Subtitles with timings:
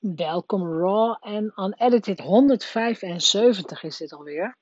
[0.00, 4.56] Welkom Raw en Unedited 175 is dit alweer.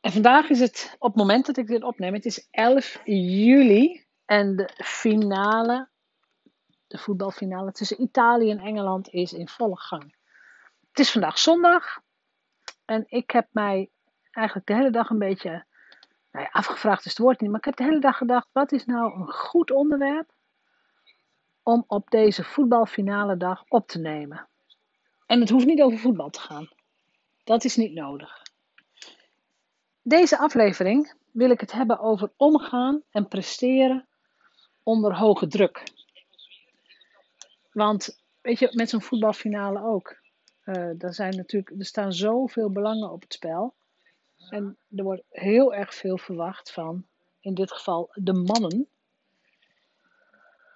[0.00, 4.04] En vandaag is het, op het moment dat ik dit opneem, het is 11 juli
[4.24, 5.88] en de finale,
[6.86, 10.16] de voetbalfinale tussen Italië en Engeland is in volle gang.
[10.88, 12.00] Het is vandaag zondag
[12.84, 13.90] en ik heb mij
[14.30, 15.50] eigenlijk de hele dag een beetje,
[16.30, 18.72] nou ja, afgevraagd is het woord niet, maar ik heb de hele dag gedacht, wat
[18.72, 20.32] is nou een goed onderwerp
[21.64, 24.48] om op deze voetbalfinale dag op te nemen.
[25.26, 26.68] En het hoeft niet over voetbal te gaan.
[27.44, 28.42] Dat is niet nodig.
[30.02, 34.06] Deze aflevering wil ik het hebben over omgaan en presteren
[34.82, 35.82] onder hoge druk.
[37.72, 40.22] Want weet je, met zo'n voetbalfinale ook.
[40.64, 43.74] Uh, er, zijn natuurlijk, er staan zoveel belangen op het spel.
[44.48, 47.06] En er wordt heel erg veel verwacht van,
[47.40, 48.88] in dit geval, de mannen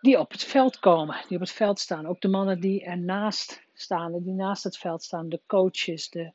[0.01, 2.07] die op het veld komen, die op het veld staan.
[2.07, 6.33] Ook de mannen die ernaast staan, die naast het veld staan, de coaches, de,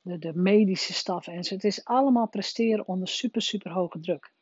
[0.00, 1.54] de, de medische staf en zo.
[1.54, 4.32] Het is allemaal presteren onder super, super hoge druk.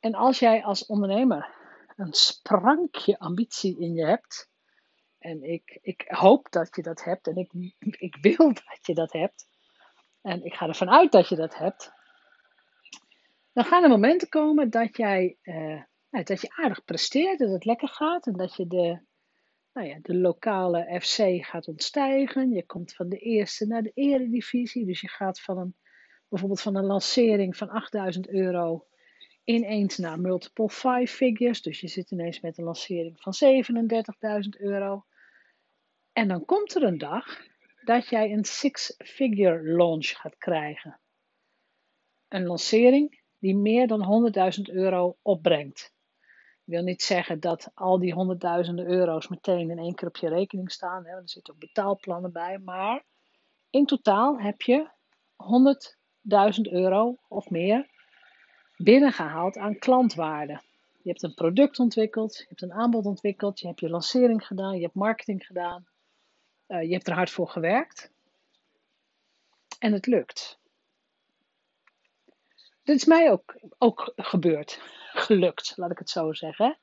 [0.00, 1.54] En als jij als ondernemer
[1.96, 4.48] een sprankje ambitie in je hebt,
[5.18, 9.12] en ik, ik hoop dat je dat hebt, en ik, ik wil dat je dat
[9.12, 9.46] hebt,
[10.22, 11.92] en ik ga ervan uit dat je dat hebt,
[13.52, 17.64] dan gaan er momenten komen dat jij eh, nou, dat je aardig presteert, dat het
[17.64, 19.00] lekker gaat en dat je de,
[19.72, 22.50] nou ja, de lokale FC gaat ontstijgen.
[22.50, 25.76] Je komt van de eerste naar de eredivisie, dus je gaat van een,
[26.28, 28.86] bijvoorbeeld van een lancering van 8000 euro
[29.44, 31.62] ineens naar multiple five figures.
[31.62, 33.34] Dus je zit ineens met een lancering van
[34.44, 35.04] 37.000 euro.
[36.12, 37.46] En dan komt er een dag
[37.84, 41.00] dat jij een six-figure launch gaat krijgen.
[42.28, 45.96] Een lancering die meer dan 100.000 euro opbrengt
[46.68, 50.72] wil niet zeggen dat al die honderdduizenden euro's meteen in één keer op je rekening
[50.72, 51.04] staan.
[51.04, 52.58] Hè, er zitten ook betaalplannen bij.
[52.58, 53.04] Maar
[53.70, 54.90] in totaal heb je
[56.56, 57.90] 100.000 euro of meer
[58.76, 60.60] binnengehaald aan klantwaarde.
[61.02, 64.76] Je hebt een product ontwikkeld, je hebt een aanbod ontwikkeld, je hebt je lancering gedaan,
[64.76, 65.86] je hebt marketing gedaan.
[66.68, 68.10] Uh, je hebt er hard voor gewerkt.
[69.78, 70.58] En het lukt.
[72.82, 74.97] Dit is mij ook, ook gebeurd
[75.28, 76.78] gelukt, laat ik het zo zeggen.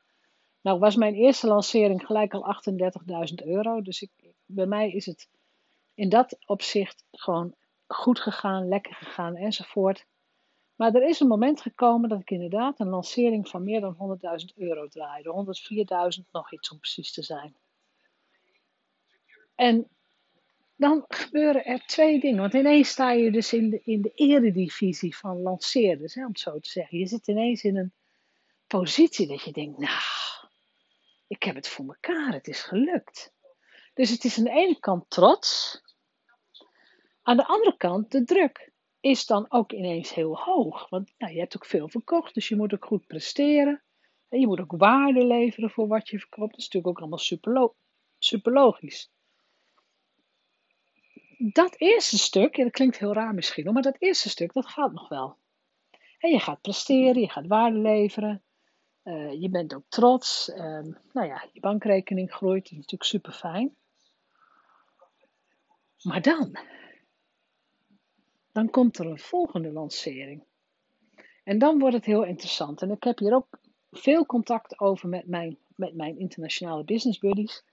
[0.61, 2.55] Nou was mijn eerste lancering gelijk al
[3.29, 3.81] 38.000 euro.
[3.81, 4.11] Dus ik,
[4.45, 5.29] bij mij is het
[5.93, 7.55] in dat opzicht gewoon
[7.87, 10.05] goed gegaan, lekker gegaan enzovoort.
[10.75, 14.55] Maar er is een moment gekomen dat ik inderdaad een lancering van meer dan 100.000
[14.55, 15.55] euro draaide.
[16.19, 17.55] 104.000 nog iets om precies te zijn.
[19.55, 19.87] En
[20.75, 22.39] dan gebeuren er twee dingen.
[22.39, 26.39] Want ineens sta je dus in de, in de eredivisie van lanceerders, hè, om het
[26.39, 26.97] zo te zeggen.
[26.97, 27.93] Je zit ineens in een
[28.67, 30.01] positie dat je denkt, nou,
[31.27, 33.33] ik heb het voor mekaar, het is gelukt.
[33.93, 35.81] Dus het is aan de ene kant trots,
[37.21, 40.89] aan de andere kant de druk is dan ook ineens heel hoog.
[40.89, 43.83] Want nou, je hebt ook veel verkocht, dus je moet ook goed presteren.
[44.29, 46.49] En je moet ook waarde leveren voor wat je verkoopt.
[46.49, 47.79] Dat is natuurlijk ook allemaal
[48.17, 49.11] super, logisch.
[51.37, 55.09] Dat eerste stuk, dat klinkt heel raar misschien, maar dat eerste stuk, dat gaat nog
[55.09, 55.37] wel.
[56.17, 58.43] En je gaat presteren, je gaat waarde leveren.
[59.05, 60.49] Uh, je bent ook trots.
[60.49, 60.57] Uh,
[61.13, 62.63] nou ja, je bankrekening groeit.
[62.63, 63.75] Dat is natuurlijk super fijn.
[66.01, 66.57] Maar dan,
[68.51, 70.43] dan komt er een volgende lancering.
[71.43, 72.81] En dan wordt het heel interessant.
[72.81, 73.59] En ik heb hier ook
[73.91, 77.63] veel contact over met mijn, met mijn internationale business buddies.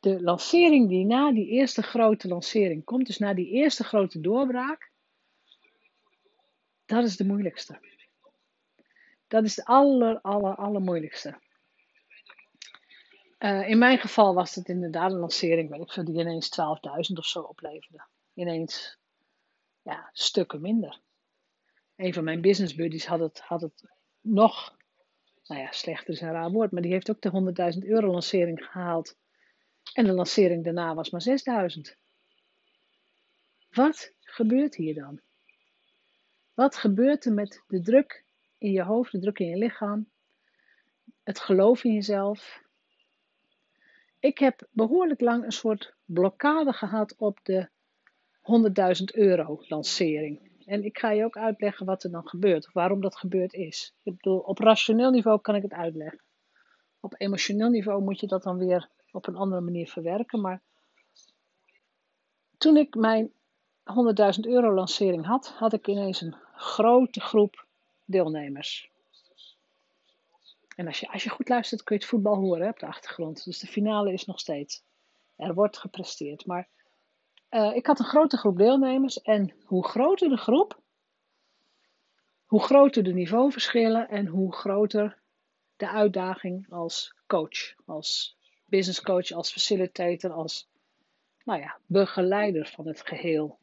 [0.00, 4.92] De lancering die na die eerste grote lancering komt, dus na die eerste grote doorbraak,
[6.86, 7.93] dat is de moeilijkste.
[9.28, 11.42] Dat is het aller, aller, allermoeilijkste.
[13.38, 17.18] Uh, in mijn geval was het inderdaad een lancering, weet ik veel, die ineens 12.000
[17.18, 18.04] of zo opleverde.
[18.34, 18.98] Ineens,
[19.82, 21.00] ja, stukken minder.
[21.96, 23.90] Een van mijn business buddies had het, had het
[24.20, 24.76] nog,
[25.46, 28.64] nou ja, slechter is een raar woord, maar die heeft ook de 100.000 euro lancering
[28.64, 29.16] gehaald.
[29.92, 31.24] En de lancering daarna was maar
[31.76, 31.98] 6.000.
[33.70, 35.20] Wat gebeurt hier dan?
[36.54, 38.23] Wat gebeurt er met de druk
[38.64, 40.08] in je hoofd, de druk in je lichaam,
[41.22, 42.62] het geloof in jezelf.
[44.18, 47.68] Ik heb behoorlijk lang een soort blokkade gehad op de
[48.98, 50.52] 100.000 euro lancering.
[50.66, 53.94] En ik ga je ook uitleggen wat er dan gebeurt, of waarom dat gebeurd is.
[54.02, 56.22] Ik bedoel, op rationeel niveau kan ik het uitleggen.
[57.00, 60.40] Op emotioneel niveau moet je dat dan weer op een andere manier verwerken.
[60.40, 60.62] Maar
[62.58, 63.32] toen ik mijn
[64.34, 67.63] 100.000 euro lancering had, had ik ineens een grote groep
[68.04, 68.92] deelnemers.
[70.76, 73.44] En als je, als je goed luistert, kun je het voetbal horen op de achtergrond.
[73.44, 74.82] Dus de finale is nog steeds.
[75.36, 76.46] Er wordt gepresteerd.
[76.46, 76.68] Maar
[77.50, 79.20] uh, ik had een grote groep deelnemers.
[79.20, 80.80] En hoe groter de groep,
[82.44, 85.18] hoe groter de niveauverschillen en hoe groter
[85.76, 90.68] de uitdaging als coach, als business coach, als facilitator, als
[91.44, 93.58] nou ja, begeleider van het geheel.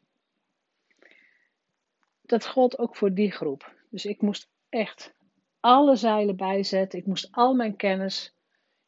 [2.22, 3.74] Dat gold ook voor die groep.
[3.92, 5.14] Dus ik moest echt
[5.60, 6.98] alle zeilen bijzetten.
[6.98, 8.34] Ik moest al mijn kennis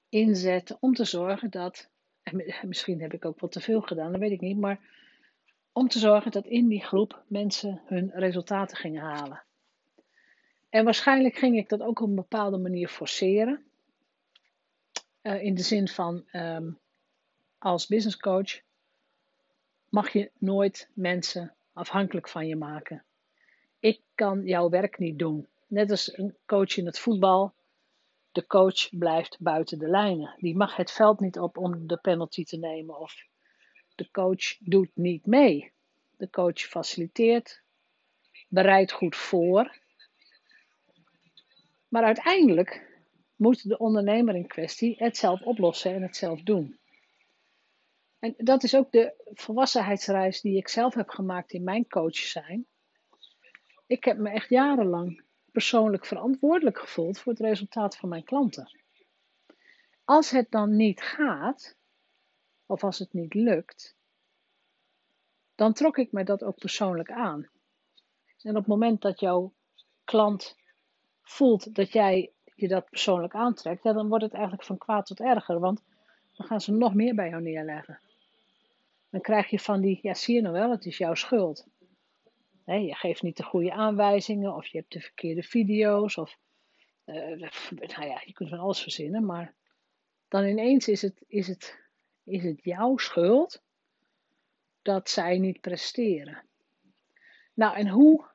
[0.09, 1.91] inzetten om te zorgen dat,
[2.23, 4.81] en misschien heb ik ook wat te veel gedaan, dat weet ik niet, maar
[5.73, 9.43] om te zorgen dat in die groep mensen hun resultaten gingen halen.
[10.69, 13.65] En waarschijnlijk ging ik dat ook op een bepaalde manier forceren.
[15.23, 16.79] Uh, in de zin van um,
[17.59, 18.61] als business coach
[19.89, 23.05] mag je nooit mensen afhankelijk van je maken.
[23.85, 25.49] Ik kan jouw werk niet doen.
[25.67, 27.55] Net als een coach in het voetbal.
[28.33, 30.35] De coach blijft buiten de lijnen.
[30.37, 32.99] Die mag het veld niet op om de penalty te nemen.
[32.99, 33.27] Of
[33.95, 35.73] de coach doet niet mee.
[36.17, 37.63] De coach faciliteert,
[38.49, 39.81] bereidt goed voor.
[41.89, 43.01] Maar uiteindelijk
[43.37, 46.79] moet de ondernemer in kwestie het zelf oplossen en het zelf doen.
[48.19, 52.67] En dat is ook de volwassenheidsreis die ik zelf heb gemaakt in mijn coach zijn.
[53.95, 58.79] Ik heb me echt jarenlang persoonlijk verantwoordelijk gevoeld voor het resultaat van mijn klanten.
[60.05, 61.77] Als het dan niet gaat,
[62.67, 63.97] of als het niet lukt,
[65.55, 67.49] dan trok ik me dat ook persoonlijk aan.
[68.43, 69.53] En op het moment dat jouw
[70.05, 70.57] klant
[71.23, 75.61] voelt dat jij je dat persoonlijk aantrekt, dan wordt het eigenlijk van kwaad tot erger,
[75.61, 75.83] want
[76.37, 78.01] dan gaan ze nog meer bij jou neerleggen.
[79.11, 81.67] Dan krijg je van die, ja zie je nou wel, het is jouw schuld.
[82.65, 86.39] Je geeft niet de goede aanwijzingen, of je hebt de verkeerde video's, of
[87.05, 89.55] uh, nou ja, je kunt van alles verzinnen, maar
[90.29, 91.79] dan ineens is het, is het,
[92.25, 93.63] is het jouw schuld
[94.83, 96.43] dat zij niet presteren.
[97.55, 98.27] Nou, en hoe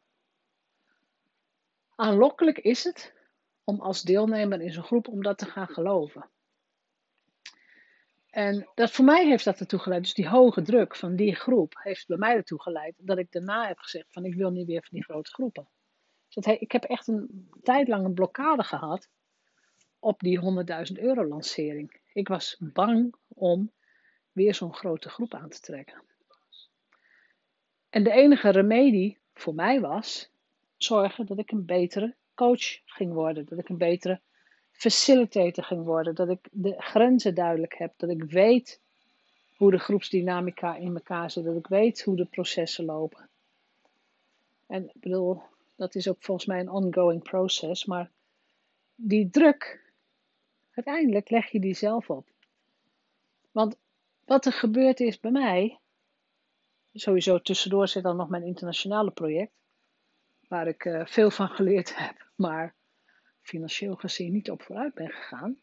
[1.96, 3.14] aanlokkelijk is het
[3.64, 6.30] om als deelnemer in zo'n groep om dat te gaan geloven?
[8.40, 11.74] En dat voor mij heeft dat ertoe geleid, dus die hoge druk van die groep
[11.84, 14.82] heeft bij mij ertoe geleid dat ik daarna heb gezegd van ik wil niet weer
[14.82, 15.68] van die grote groepen.
[16.28, 19.10] Dus dat, ik heb echt een tijd lang een blokkade gehad
[20.00, 22.02] op die 100.000 euro lancering.
[22.14, 23.72] Ik was bang om
[24.32, 26.04] weer zo'n grote groep aan te trekken.
[27.90, 30.32] En de enige remedie voor mij was
[30.78, 34.22] zorgen dat ik een betere coach ging worden, dat ik een betere
[34.80, 36.16] facilitator ging worden.
[36.16, 37.94] Dat ik de grenzen duidelijk heb.
[37.98, 38.80] Dat ik weet
[39.56, 41.44] hoe de groepsdynamica in elkaar zit.
[41.44, 43.30] Dat ik weet hoe de processen lopen.
[44.68, 45.42] En ik bedoel,
[45.76, 47.86] dat is ook volgens mij een ongoing proces.
[47.86, 48.10] Maar
[48.96, 49.92] die druk,
[50.74, 52.28] uiteindelijk leg je die zelf op.
[53.52, 53.76] Want
[54.26, 55.78] wat er gebeurd is bij mij,
[56.94, 59.52] sowieso tussendoor zit dan nog mijn internationale project,
[60.48, 62.28] waar ik uh, veel van geleerd heb.
[62.36, 62.74] Maar
[63.50, 65.60] financieel gezien niet op vooruit ben gegaan.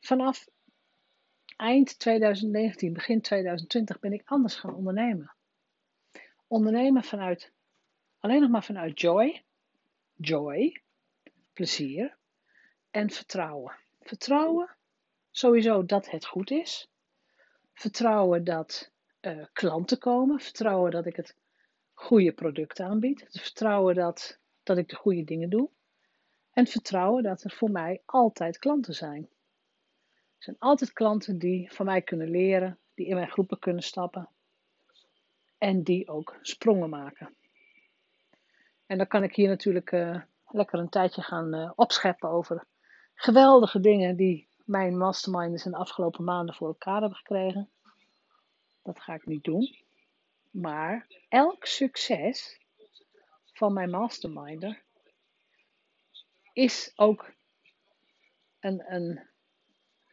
[0.00, 0.48] Vanaf
[1.56, 5.34] eind 2019, begin 2020 ben ik anders gaan ondernemen.
[6.46, 7.52] Ondernemen vanuit,
[8.18, 9.42] alleen nog maar vanuit joy,
[10.16, 10.82] joy,
[11.52, 12.16] plezier
[12.90, 13.74] en vertrouwen.
[14.00, 14.76] Vertrouwen
[15.30, 16.88] sowieso dat het goed is.
[17.72, 18.90] Vertrouwen dat
[19.20, 20.40] uh, klanten komen.
[20.40, 21.36] Vertrouwen dat ik het
[21.92, 23.26] goede product aanbied.
[23.30, 25.70] Vertrouwen dat, dat ik de goede dingen doe.
[26.52, 29.22] En vertrouwen dat er voor mij altijd klanten zijn.
[30.12, 34.28] Er zijn altijd klanten die van mij kunnen leren, die in mijn groepen kunnen stappen
[35.58, 37.34] en die ook sprongen maken.
[38.86, 42.66] En dan kan ik hier natuurlijk uh, lekker een tijdje gaan uh, opscheppen over
[43.14, 47.70] geweldige dingen die mijn masterminders in de afgelopen maanden voor elkaar hebben gekregen.
[48.82, 49.76] Dat ga ik niet doen.
[50.50, 52.60] Maar elk succes
[53.52, 54.82] van mijn masterminder
[56.52, 57.34] is ook
[58.60, 59.28] een, een,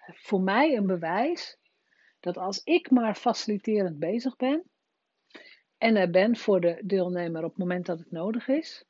[0.05, 1.58] voor mij een bewijs
[2.19, 4.63] dat als ik maar faciliterend bezig ben
[5.77, 8.86] en er ben voor de deelnemer op het moment dat het nodig is,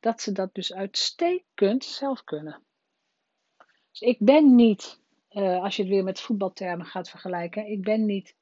[0.00, 2.62] dat ze dat dus uitstekend zelf kunnen.
[3.90, 8.06] Dus ik ben niet, uh, als je het weer met voetbaltermen gaat vergelijken, ik ben
[8.06, 8.36] niet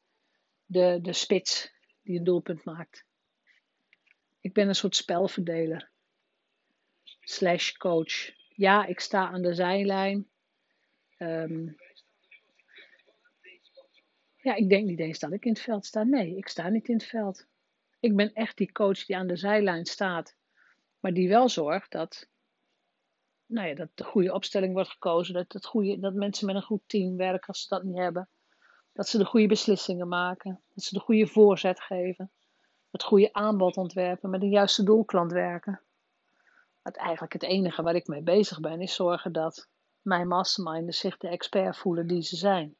[0.65, 3.05] de, de spits die een doelpunt maakt.
[4.41, 5.91] Ik ben een soort spelverdeler
[7.29, 8.33] slash coach.
[8.49, 10.29] Ja, ik sta aan de zijlijn.
[11.19, 11.77] Um,
[14.37, 16.03] ja, ik denk niet eens dat ik in het veld sta.
[16.03, 17.47] Nee, ik sta niet in het veld.
[18.01, 20.37] Ik ben echt die coach die aan de zijlijn staat,
[21.01, 22.29] maar die wel zorgt dat
[23.47, 25.35] nou ja, dat de goede opstelling wordt gekozen.
[25.35, 28.29] Dat, het goede, dat mensen met een goed team werken als ze dat niet hebben.
[28.93, 30.63] Dat ze de goede beslissingen maken.
[30.75, 32.31] Dat ze de goede voorzet geven.
[32.91, 34.31] Het goede aanbod ontwerpen.
[34.31, 35.86] Met de juiste doelklant werken.
[36.95, 39.69] Eigenlijk het enige waar ik mee bezig ben is zorgen dat
[40.03, 42.77] mijn masterminders zich de expert voelen die ze zijn.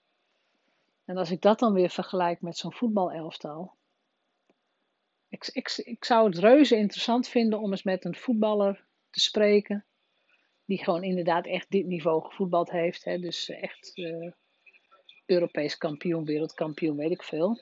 [1.05, 3.75] En als ik dat dan weer vergelijk met zo'n voetbalelftal.
[5.29, 9.85] Ik, ik, ik zou het reuze interessant vinden om eens met een voetballer te spreken.
[10.65, 13.05] Die gewoon inderdaad echt dit niveau gevoetbald heeft.
[13.05, 14.33] Hè, dus echt uh,
[15.27, 17.61] Europees kampioen, wereldkampioen, weet ik veel.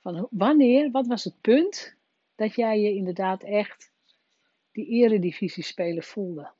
[0.00, 1.96] Van wanneer, wat was het punt
[2.34, 3.94] dat jij je inderdaad echt
[4.76, 6.52] die eredivisie spelen voelde?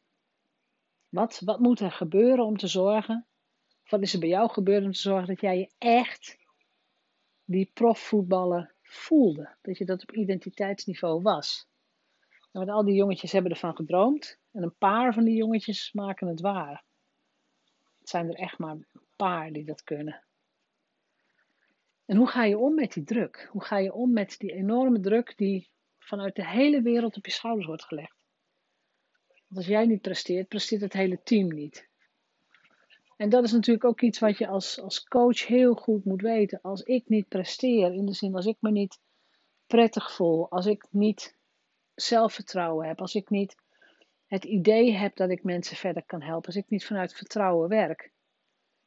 [1.09, 3.27] Wat, wat moet er gebeuren om te zorgen,
[3.89, 6.39] wat is er bij jou gebeurd om te zorgen dat jij je echt
[7.45, 9.55] die profvoetballer voelde?
[9.63, 11.69] Dat je dat op identiteitsniveau was.
[12.53, 16.41] want al die jongetjes hebben ervan gedroomd en een paar van die jongetjes maken het
[16.41, 16.85] waar.
[17.99, 20.25] Het zijn er echt maar een paar die dat kunnen.
[22.05, 23.49] En hoe ga je om met die druk?
[23.51, 25.71] Hoe ga je om met die enorme druk die
[26.07, 28.17] vanuit de hele wereld op je schouders wordt gelegd?
[29.47, 31.89] Want als jij niet presteert, presteert het hele team niet.
[33.17, 36.61] En dat is natuurlijk ook iets wat je als, als coach heel goed moet weten.
[36.63, 38.99] Als ik niet presteer, in de zin als ik me niet
[39.67, 41.37] prettig voel, als ik niet
[41.95, 43.57] zelfvertrouwen heb, als ik niet
[44.27, 48.13] het idee heb dat ik mensen verder kan helpen, als ik niet vanuit vertrouwen werk,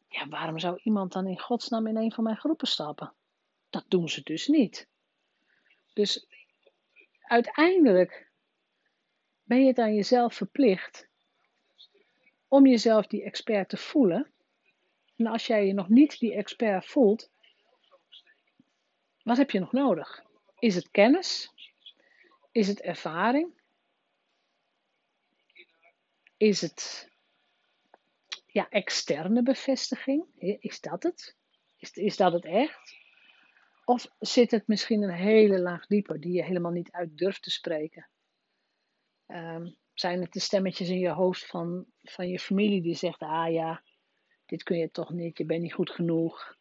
[0.07, 3.13] ja, waarom zou iemand dan in godsnaam in een van mijn groepen stappen?
[3.69, 4.87] Dat doen ze dus niet.
[5.93, 6.25] Dus
[7.29, 8.31] uiteindelijk
[9.43, 11.07] ben je het aan jezelf verplicht
[12.47, 14.31] om jezelf die expert te voelen.
[15.15, 17.31] En als jij je nog niet die expert voelt,
[19.23, 20.23] wat heb je nog nodig?
[20.59, 21.53] Is het kennis?
[22.51, 23.61] Is het ervaring?
[26.37, 27.09] Is het
[28.45, 30.25] ja, externe bevestiging?
[30.59, 31.35] Is dat het?
[31.77, 32.98] Is, is dat het echt?
[33.89, 37.51] Of zit het misschien een hele laag dieper die je helemaal niet uit durft te
[37.51, 38.09] spreken?
[39.27, 43.51] Um, zijn het de stemmetjes in je hoofd van, van je familie die zegt: Ah
[43.51, 43.83] ja,
[44.45, 46.57] dit kun je toch niet, je bent niet goed genoeg.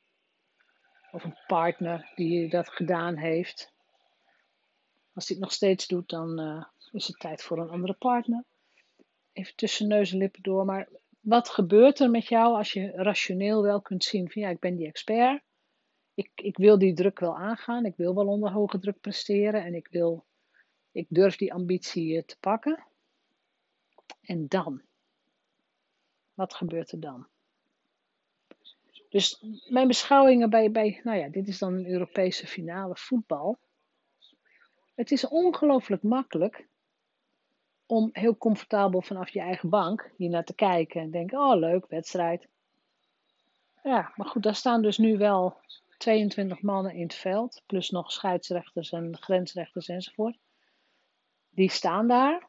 [1.11, 3.73] Of een partner die dat gedaan heeft.
[5.13, 8.45] Als het nog steeds doet, dan uh, is het tijd voor een andere partner.
[9.33, 10.65] Even tussen neus en lippen door.
[10.65, 10.89] Maar
[11.21, 14.77] wat gebeurt er met jou als je rationeel wel kunt zien van ja, ik ben
[14.77, 15.47] die expert.
[16.19, 17.85] Ik, ik wil die druk wel aangaan.
[17.85, 19.65] Ik wil wel onder hoge druk presteren.
[19.65, 20.25] En ik, wil,
[20.93, 22.85] ik durf die ambitie eh, te pakken.
[24.21, 24.83] En dan?
[26.35, 27.27] Wat gebeurt er dan?
[29.09, 33.59] Dus mijn beschouwingen bij, bij, nou ja, dit is dan een Europese finale voetbal.
[34.95, 36.67] Het is ongelooflijk makkelijk
[37.87, 41.87] om heel comfortabel vanaf je eigen bank hier naar te kijken en denken: oh leuk,
[41.87, 42.49] wedstrijd.
[43.83, 45.57] Ja, maar goed, daar staan dus nu wel
[45.99, 50.39] 22 mannen in het veld, plus nog scheidsrechters en grensrechters enzovoort.
[51.51, 52.49] Die staan daar.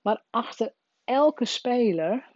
[0.00, 2.32] Maar achter elke speler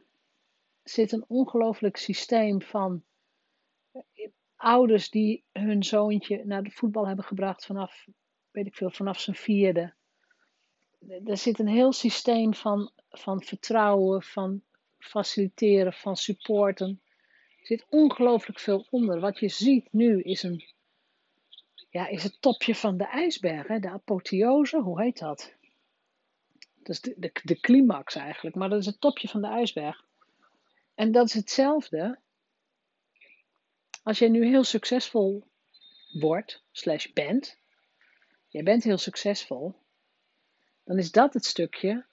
[0.83, 3.05] zit een ongelooflijk systeem van
[3.93, 8.07] eh, ouders die hun zoontje naar de voetbal hebben gebracht vanaf,
[8.51, 9.95] weet ik veel, vanaf zijn vierde.
[11.25, 14.63] Er zit een heel systeem van, van vertrouwen, van
[14.99, 17.03] faciliteren, van supporten.
[17.67, 19.21] Er zit ongelooflijk veel onder.
[19.21, 20.65] Wat je ziet nu is een,
[21.91, 23.79] ja, is het topje van de ijsberg, hè?
[23.79, 25.53] de apotheose, hoe heet dat?
[26.77, 30.05] Dat is de, de, de climax eigenlijk, maar dat is het topje van de ijsberg.
[30.95, 32.19] En dat is hetzelfde
[34.03, 35.47] als jij nu heel succesvol
[36.13, 37.59] wordt, slash bent,
[38.49, 39.75] jij bent heel succesvol,
[40.85, 42.05] dan is dat het stukje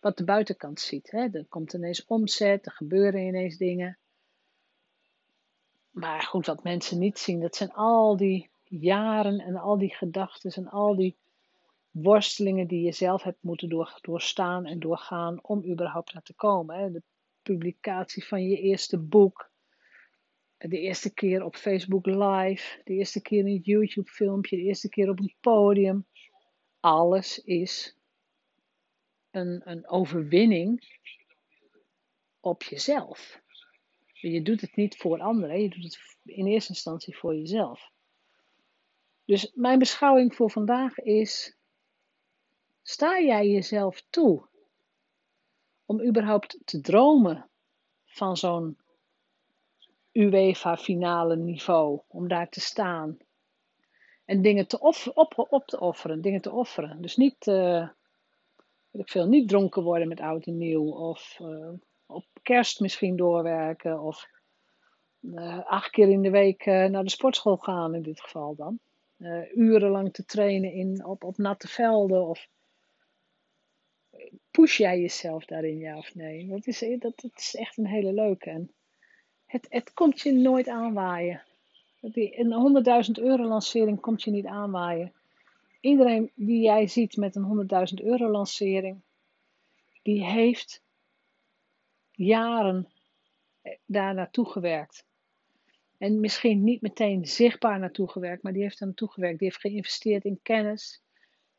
[0.00, 1.10] wat de buitenkant ziet.
[1.10, 1.28] Hè?
[1.32, 3.98] Er komt ineens omzet, er gebeuren ineens dingen.
[5.96, 10.50] Maar goed, wat mensen niet zien, dat zijn al die jaren en al die gedachten
[10.50, 11.16] en al die
[11.90, 16.78] worstelingen die je zelf hebt moeten door, doorstaan en doorgaan om überhaupt naar te komen.
[16.78, 16.90] Hè.
[16.90, 17.02] De
[17.42, 19.50] publicatie van je eerste boek,
[20.56, 24.88] de eerste keer op Facebook Live, de eerste keer in een YouTube filmpje, de eerste
[24.88, 26.06] keer op een podium.
[26.80, 27.96] Alles is
[29.30, 30.98] een, een overwinning
[32.40, 33.44] op jezelf.
[34.32, 37.90] Je doet het niet voor anderen, je doet het in eerste instantie voor jezelf.
[39.24, 41.56] Dus mijn beschouwing voor vandaag is
[42.88, 44.46] Sta jij jezelf toe
[45.84, 47.48] om überhaupt te dromen
[48.04, 48.78] van zo'n
[50.12, 53.18] UEFA finale niveau, om daar te staan
[54.24, 54.80] en dingen te
[55.14, 57.02] op, op te offeren, dingen te offeren.
[57.02, 57.88] Dus niet, uh,
[58.90, 60.90] ik veel, niet dronken worden met oud en nieuw.
[60.90, 61.72] Of uh,
[62.06, 64.00] op kerst misschien doorwerken.
[64.00, 64.28] Of
[65.20, 68.78] uh, acht keer in de week uh, naar de sportschool gaan in dit geval dan.
[69.54, 72.26] urenlang te trainen in, op, op natte velden.
[72.26, 72.48] Of
[74.50, 76.46] push jij jezelf daarin, ja of nee?
[76.46, 78.50] Dat is, dat, dat is echt een hele leuke.
[78.50, 78.70] En
[79.46, 81.42] het, het komt je nooit aanwaaien.
[82.00, 82.84] Een
[83.18, 85.12] 100.000 euro lancering komt je niet aanwaaien.
[85.80, 89.00] Iedereen die jij ziet met een 100.000 euro lancering,
[90.02, 90.82] die heeft
[92.16, 92.88] jaren
[93.86, 95.04] daar naartoe gewerkt.
[95.98, 99.38] En misschien niet meteen zichtbaar naartoe gewerkt, maar die heeft er naartoe gewerkt.
[99.38, 101.02] Die heeft geïnvesteerd in kennis,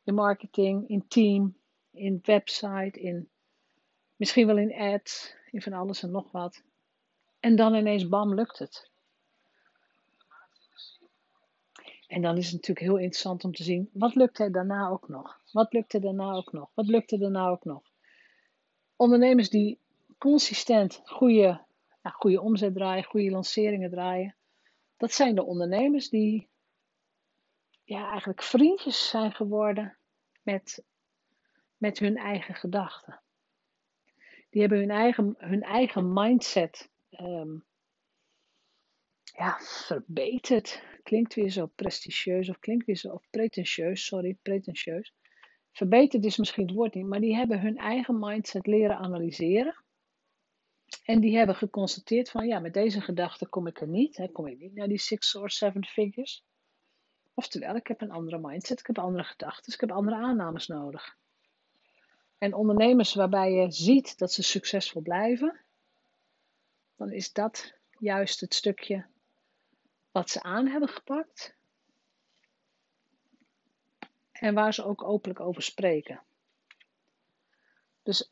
[0.04, 1.58] in marketing, in team,
[1.92, 3.30] in website, in
[4.16, 6.64] misschien wel in ads, in van alles en nog wat.
[7.40, 8.90] En dan ineens, bam, lukt het.
[12.08, 15.42] En dan is het natuurlijk heel interessant om te zien, wat lukt daarna ook nog?
[15.52, 16.70] Wat lukt daarna ook nog?
[16.74, 17.82] Wat lukt er daarna ook nog?
[18.96, 19.80] Ondernemers die
[20.17, 21.65] consistent goede,
[22.01, 24.36] goede omzet draaien, goede lanceringen draaien,
[24.97, 26.50] dat zijn de ondernemers die
[27.83, 29.97] ja, eigenlijk vriendjes zijn geworden
[30.41, 30.83] met,
[31.77, 33.21] met hun eigen gedachten.
[34.50, 37.65] Die hebben hun eigen, hun eigen mindset um,
[39.24, 40.83] ja, verbeterd.
[41.03, 45.13] Klinkt weer zo prestigieus of klinkt weer zo of pretentieus, sorry, pretentieus.
[45.71, 49.83] Verbeterd is misschien het woord niet, maar die hebben hun eigen mindset leren analyseren.
[51.03, 54.17] En die hebben geconstateerd van ja, met deze gedachte kom ik er niet.
[54.17, 56.44] Hè, kom ik niet naar die six or seven figures.
[57.34, 61.17] Oftewel, ik heb een andere mindset, ik heb andere gedachten, ik heb andere aannames nodig.
[62.38, 65.62] En ondernemers waarbij je ziet dat ze succesvol blijven,
[66.96, 69.06] dan is dat juist het stukje
[70.12, 71.56] wat ze aan hebben gepakt
[74.32, 76.24] en waar ze ook openlijk over spreken.
[78.03, 78.32] Dus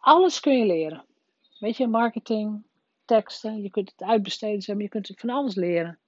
[0.00, 1.04] alles kun je leren.
[1.58, 2.62] Weet je, marketing,
[3.04, 5.98] teksten, je kunt het uitbesteden, je kunt van alles leren.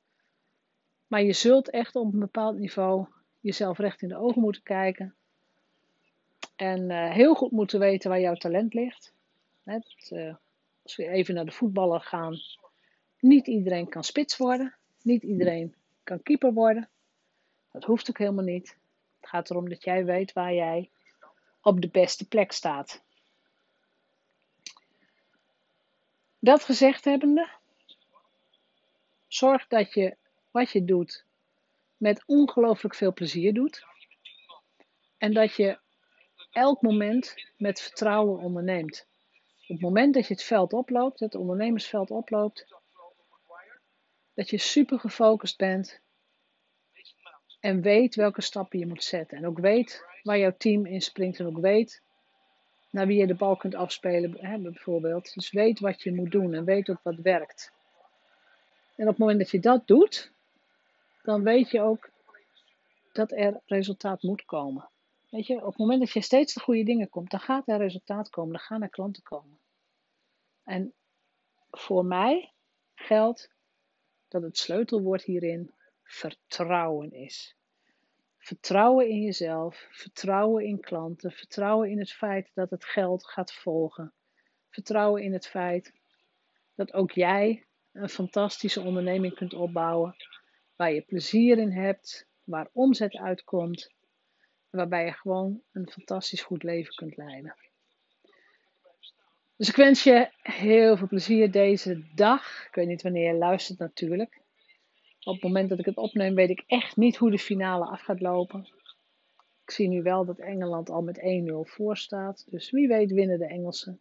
[1.07, 3.07] Maar je zult echt op een bepaald niveau
[3.41, 5.15] jezelf recht in de ogen moeten kijken.
[6.57, 9.13] En uh, heel goed moeten weten waar jouw talent ligt.
[9.65, 10.35] Uh,
[10.83, 12.37] als we even naar de voetballen gaan,
[13.21, 14.75] niet iedereen kan spits worden.
[15.03, 16.89] Niet iedereen kan keeper worden.
[17.73, 18.79] Dat hoeft ook helemaal niet.
[19.21, 20.91] Het gaat erom dat jij weet waar jij
[21.63, 23.05] op de beste plek staat.
[26.47, 27.49] Dat gezegd hebbende,
[29.27, 30.17] zorg dat je
[30.51, 31.25] wat je doet
[31.97, 33.85] met ongelooflijk veel plezier doet.
[35.19, 35.79] En dat je
[36.51, 39.07] elk moment met vertrouwen onderneemt.
[39.63, 42.75] Op het moment dat je het veld oploopt, het ondernemersveld oploopt,
[44.35, 46.01] dat je super gefocust bent
[47.61, 49.37] en weet welke stappen je moet zetten.
[49.39, 52.03] En ook weet waar jouw team in springt en ook weet
[52.97, 55.35] naar wie je de bal kunt afspelen, hè, bijvoorbeeld.
[55.35, 57.73] Dus weet wat je moet doen en weet ook wat werkt.
[58.95, 60.33] En op het moment dat je dat doet,
[61.23, 62.11] dan weet je ook
[63.13, 64.89] dat er resultaat moet komen.
[65.31, 67.79] Weet je, op het moment dat je steeds de goede dingen komt, dan gaat er
[67.79, 69.59] resultaat komen, dan gaan er klanten komen.
[70.65, 70.93] En
[71.71, 72.53] voor mij
[72.95, 73.51] geldt
[74.29, 75.71] dat het sleutelwoord hierin
[76.03, 77.56] vertrouwen is.
[78.47, 84.13] Vertrouwen in jezelf, vertrouwen in klanten, vertrouwen in het feit dat het geld gaat volgen.
[84.71, 85.93] Vertrouwen in het feit
[86.75, 90.17] dat ook jij een fantastische onderneming kunt opbouwen
[90.77, 93.91] waar je plezier in hebt, waar omzet uitkomt
[94.71, 97.57] waarbij je gewoon een fantastisch goed leven kunt leiden.
[99.57, 102.67] Dus ik wens je heel veel plezier deze dag.
[102.67, 104.45] Ik weet niet wanneer je luistert natuurlijk.
[105.27, 108.01] Op het moment dat ik het opneem weet ik echt niet hoe de finale af
[108.01, 108.69] gaat lopen.
[109.65, 111.23] Ik zie nu wel dat Engeland al met 1-0
[111.61, 112.47] voor staat.
[112.51, 114.01] Dus wie weet winnen de Engelsen.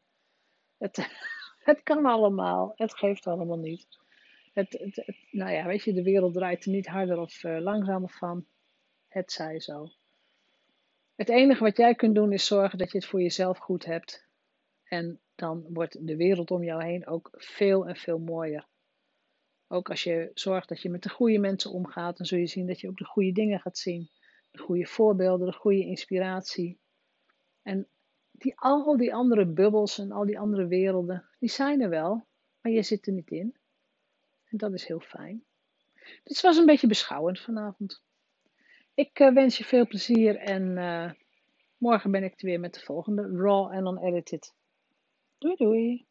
[0.77, 1.07] Het,
[1.69, 2.73] het kan allemaal.
[2.75, 3.87] Het geeft allemaal niet.
[4.53, 8.09] Het, het, nou ja, weet je, de wereld draait er niet harder of uh, langzamer
[8.09, 8.45] van.
[9.07, 9.89] Het zij zo.
[11.15, 14.27] Het enige wat jij kunt doen is zorgen dat je het voor jezelf goed hebt.
[14.83, 18.67] En dan wordt de wereld om jou heen ook veel en veel mooier.
[19.75, 22.67] Ook als je zorgt dat je met de goede mensen omgaat, dan zul je zien
[22.67, 24.09] dat je ook de goede dingen gaat zien.
[24.51, 26.79] De goede voorbeelden, de goede inspiratie.
[27.61, 27.87] En
[28.31, 32.27] die, al die andere bubbels en al die andere werelden, die zijn er wel,
[32.61, 33.55] maar je zit er niet in.
[34.45, 35.43] En dat is heel fijn.
[36.23, 38.03] Dit was een beetje beschouwend vanavond.
[38.93, 41.11] Ik uh, wens je veel plezier en uh,
[41.77, 44.53] morgen ben ik er weer met de volgende Raw en Unedited.
[45.37, 46.07] Doei doei!